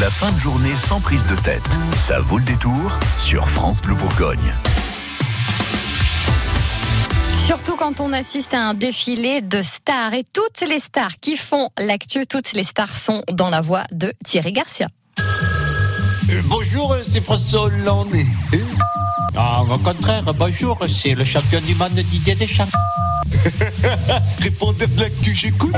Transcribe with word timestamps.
La 0.00 0.10
fin 0.10 0.30
de 0.30 0.38
journée 0.38 0.76
sans 0.76 1.00
prise 1.00 1.24
de 1.24 1.34
tête. 1.36 1.62
Ça 1.94 2.18
vaut 2.18 2.36
le 2.36 2.44
détour 2.44 2.98
sur 3.16 3.48
France 3.48 3.80
Bleu 3.80 3.94
Bourgogne. 3.94 4.52
Surtout 7.38 7.76
quand 7.76 8.00
on 8.00 8.12
assiste 8.12 8.52
à 8.52 8.60
un 8.60 8.74
défilé 8.74 9.40
de 9.40 9.62
stars. 9.62 10.12
Et 10.12 10.24
toutes 10.34 10.68
les 10.68 10.80
stars 10.80 11.18
qui 11.22 11.38
font 11.38 11.70
l'actu, 11.78 12.26
toutes 12.26 12.52
les 12.52 12.64
stars 12.64 12.94
sont 12.94 13.22
dans 13.32 13.48
la 13.48 13.62
voix 13.62 13.84
de 13.90 14.12
Thierry 14.22 14.52
Garcia. 14.52 14.88
Euh, 16.28 16.42
bonjour, 16.44 16.94
c'est 17.02 17.22
François 17.22 17.62
Hollande. 17.62 18.12
Ah, 19.34 19.62
au 19.62 19.78
contraire, 19.78 20.24
bonjour, 20.34 20.78
c'est 20.88 21.14
le 21.14 21.24
champion 21.24 21.60
du 21.62 21.74
monde 21.74 21.92
Didier 21.92 22.34
Deschamps. 22.34 22.68
Répondez 24.40 24.84
à 24.84 25.00
l'actu, 25.00 25.34
j'écoute. 25.34 25.74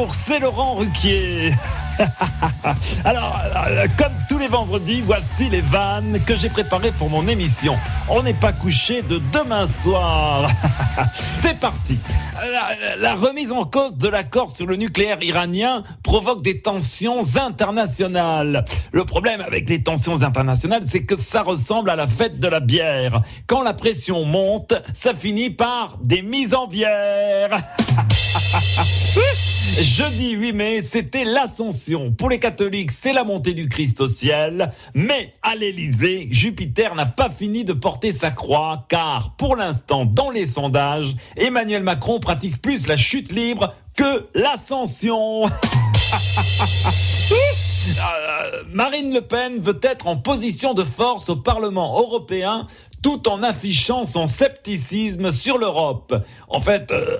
Bonjour, 0.00 0.14
c'est 0.14 0.38
Laurent 0.38 0.76
Ruquier. 0.76 1.52
Alors, 3.04 3.38
euh, 3.68 3.86
comme 3.98 4.14
tous 4.30 4.38
les 4.38 4.48
vendredis, 4.48 5.02
voici 5.02 5.50
les 5.50 5.60
vannes 5.60 6.18
que 6.24 6.34
j'ai 6.34 6.48
préparées 6.48 6.92
pour 6.92 7.10
mon 7.10 7.28
émission. 7.28 7.76
On 8.08 8.22
n'est 8.22 8.32
pas 8.32 8.54
couché 8.54 9.02
de 9.02 9.20
demain 9.30 9.66
soir. 9.66 10.48
C'est 11.38 11.60
parti. 11.60 11.98
La, 12.34 12.96
la 12.96 13.14
remise 13.14 13.52
en 13.52 13.64
cause 13.64 13.98
de 13.98 14.08
l'accord 14.08 14.50
sur 14.50 14.66
le 14.66 14.76
nucléaire 14.76 15.18
iranien 15.20 15.82
provoque 16.02 16.40
des 16.40 16.62
tensions 16.62 17.20
internationales. 17.36 18.64
Le 18.92 19.04
problème 19.04 19.42
avec 19.42 19.68
les 19.68 19.82
tensions 19.82 20.22
internationales, 20.22 20.82
c'est 20.86 21.04
que 21.04 21.18
ça 21.18 21.42
ressemble 21.42 21.90
à 21.90 21.96
la 21.96 22.06
fête 22.06 22.40
de 22.40 22.48
la 22.48 22.60
bière. 22.60 23.20
Quand 23.46 23.62
la 23.62 23.74
pression 23.74 24.24
monte, 24.24 24.72
ça 24.94 25.12
finit 25.12 25.50
par 25.50 25.98
des 26.02 26.22
mises 26.22 26.54
en 26.54 26.66
bière. 26.66 27.50
Jeudi 29.80 30.32
8 30.32 30.52
mai, 30.52 30.80
c'était 30.80 31.24
l'Ascension. 31.24 32.12
Pour 32.12 32.28
les 32.28 32.38
catholiques, 32.38 32.90
c'est 32.90 33.12
la 33.12 33.24
montée 33.24 33.54
du 33.54 33.68
Christ 33.68 34.00
au 34.00 34.08
ciel. 34.08 34.70
Mais 34.94 35.34
à 35.42 35.56
l'Élysée, 35.56 36.28
Jupiter 36.30 36.94
n'a 36.94 37.06
pas 37.06 37.28
fini 37.28 37.64
de 37.64 37.72
porter 37.72 38.12
sa 38.12 38.30
croix, 38.30 38.86
car 38.88 39.34
pour 39.36 39.56
l'instant, 39.56 40.04
dans 40.04 40.30
les 40.30 40.46
sondages, 40.46 41.16
Emmanuel 41.36 41.82
Macron 41.82 42.20
pratique 42.20 42.60
plus 42.60 42.86
la 42.86 42.96
chute 42.96 43.32
libre 43.32 43.74
que 43.96 44.28
l'ascension. 44.34 45.44
Euh, 47.98 48.62
Marine 48.72 49.12
Le 49.12 49.20
Pen 49.20 49.58
veut 49.60 49.80
être 49.82 50.06
en 50.06 50.16
position 50.16 50.74
de 50.74 50.84
force 50.84 51.28
au 51.28 51.36
Parlement 51.36 51.98
européen 51.98 52.66
tout 53.02 53.28
en 53.28 53.42
affichant 53.42 54.04
son 54.04 54.26
scepticisme 54.26 55.30
sur 55.30 55.58
l'Europe. 55.58 56.14
En 56.48 56.60
fait, 56.60 56.90
euh, 56.92 57.16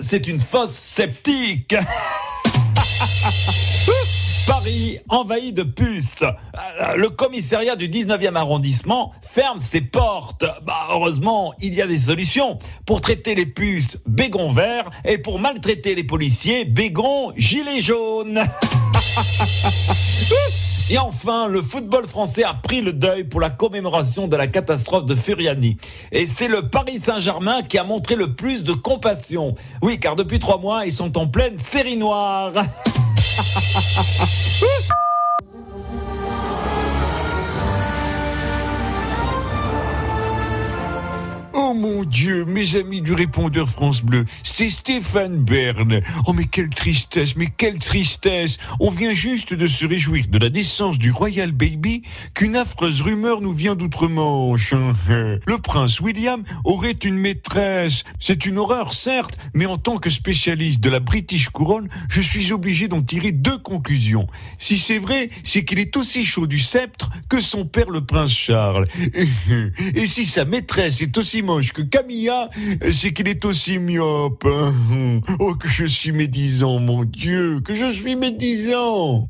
c'est 0.00 0.28
une 0.28 0.40
fausse 0.40 0.70
sceptique. 0.70 1.74
Paris 4.62 5.00
envahi 5.08 5.52
de 5.52 5.64
puces. 5.64 6.22
Euh, 6.22 6.94
Le 6.94 7.08
commissariat 7.08 7.74
du 7.74 7.88
19e 7.88 8.36
arrondissement 8.36 9.10
ferme 9.20 9.58
ses 9.58 9.80
portes. 9.80 10.44
Bah, 10.64 10.86
heureusement, 10.90 11.52
il 11.60 11.74
y 11.74 11.82
a 11.82 11.88
des 11.88 11.98
solutions. 11.98 12.60
Pour 12.86 13.00
traiter 13.00 13.34
les 13.34 13.46
puces, 13.46 13.98
bégon 14.06 14.52
vert. 14.52 14.88
Et 15.04 15.18
pour 15.18 15.40
maltraiter 15.40 15.96
les 15.96 16.04
policiers, 16.04 16.64
bégon 16.64 17.32
gilet 17.36 17.80
jaune. 17.80 18.40
Et 20.90 20.98
enfin, 20.98 21.48
le 21.48 21.60
football 21.60 22.06
français 22.06 22.44
a 22.44 22.54
pris 22.54 22.82
le 22.82 22.92
deuil 22.92 23.24
pour 23.24 23.40
la 23.40 23.50
commémoration 23.50 24.28
de 24.28 24.36
la 24.36 24.46
catastrophe 24.46 25.06
de 25.06 25.16
Furiani. 25.16 25.76
Et 26.12 26.26
c'est 26.26 26.48
le 26.48 26.68
Paris 26.68 27.00
Saint-Germain 27.00 27.62
qui 27.62 27.78
a 27.78 27.84
montré 27.84 28.14
le 28.14 28.34
plus 28.34 28.62
de 28.62 28.72
compassion. 28.72 29.56
Oui, 29.80 29.98
car 29.98 30.14
depuis 30.14 30.38
trois 30.38 30.58
mois, 30.58 30.86
ils 30.86 30.92
sont 30.92 31.18
en 31.18 31.26
pleine 31.26 31.58
série 31.58 31.96
noire. 31.96 32.52
Woo! 34.60 34.81
Mon 41.82 42.04
Dieu, 42.04 42.44
mes 42.44 42.76
amis 42.76 43.02
du 43.02 43.12
répondeur 43.12 43.68
France 43.68 44.02
Bleu, 44.02 44.24
c'est 44.44 44.70
Stéphane 44.70 45.38
Bern. 45.38 46.00
Oh 46.28 46.32
mais 46.32 46.44
quelle 46.44 46.68
tristesse, 46.68 47.34
mais 47.34 47.52
quelle 47.56 47.80
tristesse. 47.80 48.58
On 48.78 48.88
vient 48.88 49.12
juste 49.12 49.52
de 49.52 49.66
se 49.66 49.84
réjouir 49.84 50.28
de 50.28 50.38
la 50.38 50.48
naissance 50.48 50.96
du 50.96 51.10
Royal 51.10 51.50
Baby 51.50 52.02
qu'une 52.34 52.54
affreuse 52.54 53.02
rumeur 53.02 53.40
nous 53.40 53.52
vient 53.52 53.74
d'outre-Manche. 53.74 54.72
Le 55.10 55.58
prince 55.58 55.98
William 55.98 56.44
aurait 56.62 56.92
une 56.92 57.18
maîtresse. 57.18 58.04
C'est 58.20 58.46
une 58.46 58.58
horreur, 58.58 58.92
certes, 58.92 59.36
mais 59.52 59.66
en 59.66 59.76
tant 59.76 59.98
que 59.98 60.08
spécialiste 60.08 60.78
de 60.78 60.88
la 60.88 61.00
British 61.00 61.48
Couronne, 61.48 61.88
je 62.08 62.20
suis 62.20 62.52
obligé 62.52 62.86
d'en 62.86 63.02
tirer 63.02 63.32
deux 63.32 63.58
conclusions. 63.58 64.28
Si 64.56 64.78
c'est 64.78 65.00
vrai, 65.00 65.30
c'est 65.42 65.64
qu'il 65.64 65.80
est 65.80 65.96
aussi 65.96 66.24
chaud 66.24 66.46
du 66.46 66.60
sceptre 66.60 67.10
que 67.28 67.40
son 67.40 67.66
père 67.66 67.90
le 67.90 68.04
prince 68.04 68.32
Charles. 68.32 68.86
Et 69.96 70.06
si 70.06 70.26
sa 70.26 70.44
maîtresse 70.44 71.02
est 71.02 71.18
aussi 71.18 71.42
moche 71.42 71.71
que 71.72 71.82
Camilla, 71.82 72.48
c'est 72.90 73.12
qu'il 73.12 73.28
est 73.28 73.44
aussi 73.44 73.78
myope. 73.78 74.46
Oh, 75.38 75.54
que 75.54 75.68
je 75.68 75.84
suis 75.84 76.12
médisant, 76.12 76.78
mon 76.78 77.04
Dieu, 77.04 77.60
que 77.60 77.74
je 77.74 77.90
suis 77.90 78.16
médisant. 78.16 79.26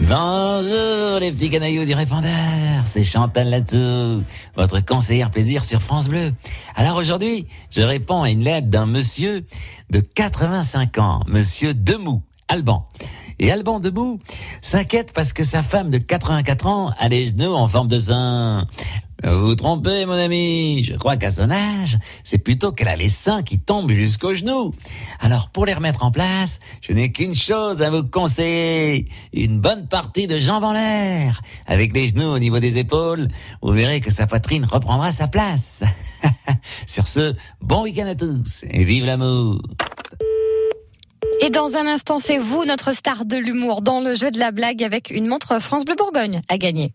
Bonjour 0.00 1.18
les 1.20 1.32
petits 1.32 1.50
canailloux 1.50 1.84
du 1.84 1.94
répondeur, 1.94 2.86
c'est 2.86 3.02
Chantal 3.02 3.50
Latsou, 3.50 4.22
votre 4.56 4.80
conseillère 4.80 5.30
plaisir 5.30 5.64
sur 5.66 5.82
France 5.82 6.08
Bleu. 6.08 6.32
Alors 6.76 6.96
aujourd'hui, 6.96 7.46
je 7.70 7.82
réponds 7.82 8.22
à 8.22 8.30
une 8.30 8.42
lettre 8.42 8.68
d'un 8.68 8.86
monsieur 8.86 9.44
de 9.90 10.00
85 10.00 10.96
ans, 10.98 11.20
monsieur 11.26 11.74
Demou, 11.74 12.22
Alban. 12.48 12.88
Et 13.40 13.52
Alban 13.52 13.78
Debout 13.78 14.18
s'inquiète 14.60 15.12
parce 15.12 15.32
que 15.32 15.44
sa 15.44 15.62
femme 15.62 15.90
de 15.90 15.98
84 15.98 16.66
ans 16.66 16.92
a 16.98 17.08
les 17.08 17.28
genoux 17.28 17.54
en 17.54 17.68
forme 17.68 17.88
de 17.88 17.98
sein. 17.98 18.66
Vous 19.24 19.48
vous 19.48 19.54
trompez, 19.56 20.06
mon 20.06 20.12
ami. 20.12 20.84
Je 20.84 20.94
crois 20.94 21.16
qu'à 21.16 21.32
son 21.32 21.50
âge, 21.50 21.98
c'est 22.22 22.38
plutôt 22.38 22.70
qu'elle 22.70 22.86
a 22.86 22.94
les 22.94 23.08
seins 23.08 23.42
qui 23.42 23.58
tombent 23.58 23.90
jusqu'aux 23.90 24.34
genoux. 24.34 24.72
Alors, 25.18 25.50
pour 25.50 25.66
les 25.66 25.74
remettre 25.74 26.04
en 26.04 26.12
place, 26.12 26.60
je 26.80 26.92
n'ai 26.92 27.10
qu'une 27.10 27.34
chose 27.34 27.82
à 27.82 27.90
vous 27.90 28.04
conseiller. 28.04 29.08
Une 29.32 29.60
bonne 29.60 29.88
partie 29.88 30.28
de 30.28 30.38
jambes 30.38 30.62
en 30.62 30.72
l'air. 30.72 31.42
Avec 31.66 31.94
les 31.96 32.06
genoux 32.06 32.28
au 32.28 32.38
niveau 32.38 32.60
des 32.60 32.78
épaules, 32.78 33.26
vous 33.60 33.72
verrez 33.72 34.00
que 34.00 34.12
sa 34.12 34.28
poitrine 34.28 34.64
reprendra 34.64 35.10
sa 35.10 35.26
place. 35.26 35.82
Sur 36.86 37.08
ce, 37.08 37.34
bon 37.60 37.82
week-end 37.82 38.06
à 38.06 38.14
tous 38.14 38.64
et 38.70 38.84
vive 38.84 39.04
l'amour. 39.04 39.60
Et 41.48 41.50
dans 41.50 41.78
un 41.78 41.86
instant, 41.86 42.18
c'est 42.18 42.36
vous, 42.36 42.66
notre 42.66 42.92
star 42.92 43.24
de 43.24 43.38
l'humour, 43.38 43.80
dans 43.80 44.02
le 44.02 44.14
jeu 44.14 44.30
de 44.30 44.38
la 44.38 44.50
blague 44.50 44.84
avec 44.84 45.08
une 45.08 45.26
montre 45.26 45.62
France 45.62 45.86
Bleu 45.86 45.94
Bourgogne 45.94 46.42
à 46.50 46.58
gagner. 46.58 46.92